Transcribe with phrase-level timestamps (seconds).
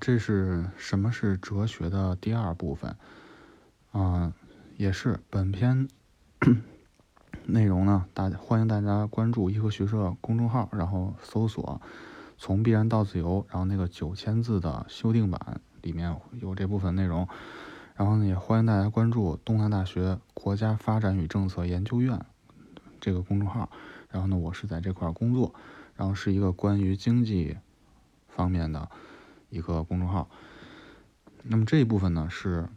[0.00, 2.96] 这是什么是哲学的第二部分
[3.92, 4.32] 啊，
[4.76, 5.88] 也是本篇
[7.46, 8.06] 内容呢。
[8.12, 11.80] 大家欢迎大家关注一和学社公众号，然后搜索
[12.36, 17.26] “从必然到自由”，然后那个九千字的修订版里面有这部分内容。
[17.94, 22.20] 然后呢，也欢迎大家关注东南大学国家发展与政策研究院
[23.00, 23.70] 这个公众号。
[24.10, 25.54] 然后呢，我是在这块工作，
[25.94, 27.56] 然后是一个关于经济
[28.28, 28.90] 方面的。
[29.50, 30.28] 一个公众号，
[31.42, 32.68] 那么这一部分呢是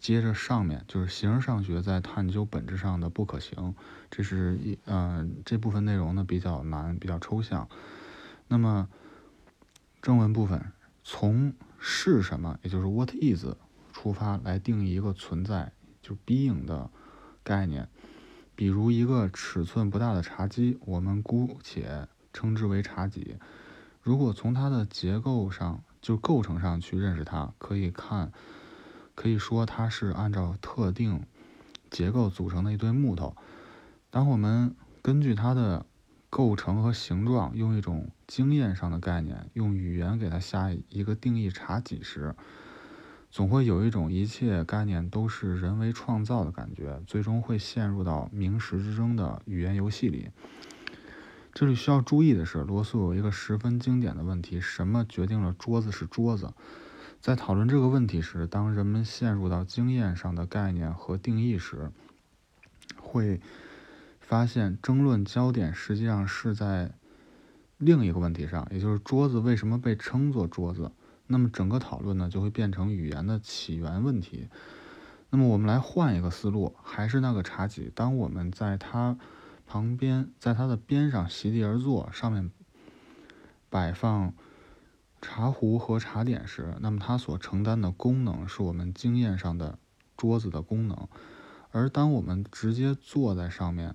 [0.00, 3.74] 接着上面，就是形而上学在探究本质上的不可行，
[4.10, 7.68] 这是一嗯这部分内容呢比较难，比较抽象。
[8.46, 8.88] 那么
[10.00, 10.72] 正文部分
[11.04, 13.46] 从是什么，也就是 what is
[13.92, 16.90] 出发来定义一个存在，就 being 的
[17.42, 17.88] 概念。
[18.54, 23.36] 比如一个尺寸不大的茶几，我们姑且称之为茶几。
[24.02, 28.32] 如果从它的结构上，就构成上去认识它，可以看，
[29.14, 31.22] 可以说它是按照特定
[31.90, 33.36] 结构组成的一堆木头。
[34.08, 35.84] 当我们根据它的
[36.30, 42.34] 构成和形状，用一种经验上的概念，用语言给它下一个定义茶几时，
[43.30, 50.30] 总会有一种一切概念都是人为创造的感觉，最终会陷入到名实之争的语言游戏里。
[51.58, 56.52] 这里需要注意的是，罗素有一个十分经典的问题：什么决定了桌子是桌子？
[57.20, 61.90] 在讨论这个问题时，当人们陷入到经验上的概念和定义时，
[62.96, 63.40] 会
[64.20, 66.92] 发现争论焦点实际上是在
[67.76, 70.92] 另一个问题上，也就是桌子为什么被称作桌子？
[71.26, 74.46] 那么整个讨论呢，就会变成语言的起源问题。
[75.30, 79.18] 那么我们来换一个思路，还是那个茶几，当我们在它。
[79.68, 82.50] 旁边，在它的边上席地而坐，上面
[83.68, 84.32] 摆放
[85.20, 89.78] 茶壶和茶点时，那么它所承担的功能是我们经验上的
[90.16, 91.06] 桌子的功能。
[91.70, 93.94] 而当我们直接坐在上面，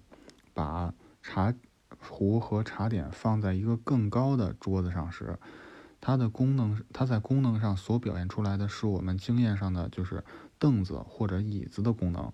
[0.53, 1.51] 把茶
[2.00, 5.40] 壶和茶点放在一个更高的桌子上时，
[6.00, 10.23] 它的功能，它在功能上所表现出来的是我们经验上的就是
[10.59, 12.31] 凳子或者椅子的功能。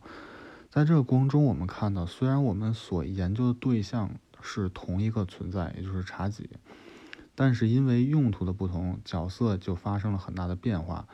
[0.70, 6.48] 在这个过程中，我们看到，虽然我们所研究的对象是同一个存在，也就是茶几，
[7.34, 11.08] 但是因为用途的不同，角色就发生了很大的变化。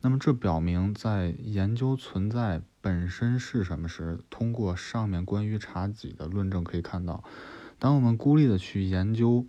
[0.00, 7.22] 那么，这表明在研究存在本身是什么时，通过上面关于茶几的论证可以看到，
[7.78, 9.46] 当我们孤立的去研究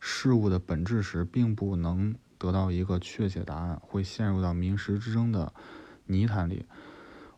[0.00, 5.54] 事物的本质时，并不能得到一个确切答案，会陷入到名实之争的
[6.06, 6.66] 泥潭里。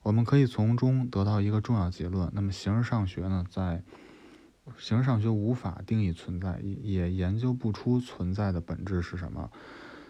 [0.09, 2.31] 我们可以从中得到一个重要结论。
[2.33, 3.83] 那么，形而上学呢，在
[4.79, 9.51] 形而上学无法定义存在，也研究不出存在的本质是什么。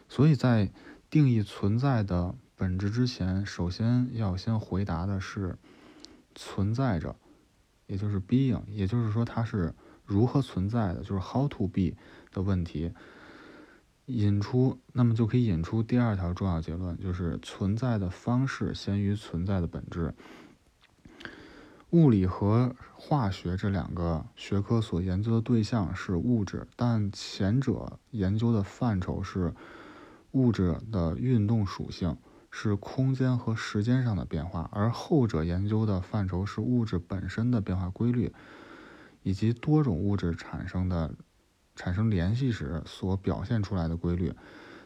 [0.08, 0.70] 所以在
[1.10, 5.58] 定义存在的本质之前，首先要先回答的是
[6.32, 7.16] 存在着，
[7.88, 11.96] 也就是 being，也就是说它是如何存在的，就是 how to be
[12.30, 12.92] 的问题。
[14.08, 20.14] 引出，那么就可以引出第二条重要结论，就是存在的方式先于存在的本质。
[21.90, 29.52] 物理和化学这两个学科所研究的对象是物质，但前者研究的范畴是
[30.32, 32.16] 物质的运动属性，
[32.50, 38.32] 是空间和时间上的变化，而后者研究的范畴是物质本身的变化规律，
[39.22, 41.14] 以及多种物质产生的。
[41.78, 44.34] 产生联系时所表现出来的规律，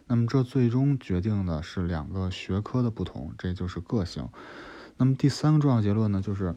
[0.07, 4.29] 那么这最终决定的是两个学科的不同，这就是个性。
[4.99, 6.55] 那么第三个重要结论呢，就是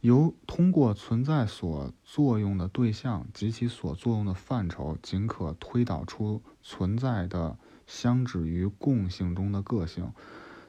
[0.00, 10.12] 由通过存在所作用的对象及其所作用的范畴，仅可推导出存在的相指于共性中的个性。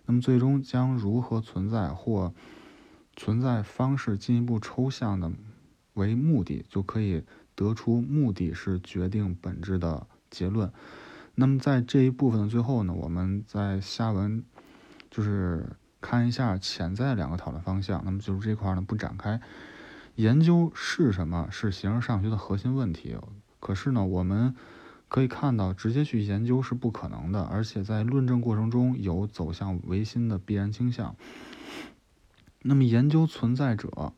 [0.08, 2.34] 那么最终将如何存在或
[3.16, 5.32] 存在方式进一步抽象的
[5.98, 7.24] 为目的，就可以。
[7.58, 10.72] 得出目的是决定本质的结论。
[11.34, 14.44] 那么在这一部分的最后呢，我们在下文
[15.10, 15.66] 就是
[16.00, 18.04] 看一下潜在两个讨论方向。
[18.06, 19.42] 那么就是这块呢不展开。
[20.14, 23.18] 研究是什么是形而上学的核心问题。
[23.60, 24.56] 可是呢，我们
[25.08, 31.16] 可以看到，直接去研究是不可能的，而且在论证过程中有走向唯心的必然倾向。
[32.62, 34.14] 那么研究存在者，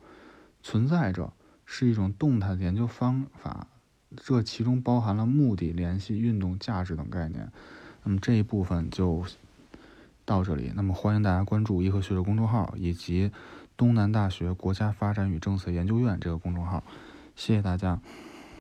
[0.62, 1.32] 存在着。
[1.72, 3.68] 是一种动态的研究方法，
[4.16, 7.48] 这其中包含了目的、联系、运动、价值等概念。
[8.04, 9.24] 那么这一部分就
[10.26, 10.72] 到这里。
[10.76, 13.32] 那么欢迎大家关注颐和学者公众号以及
[13.78, 16.84] 东南大学国家发展与政策研究院这个公众号。
[17.36, 18.02] 谢谢大家。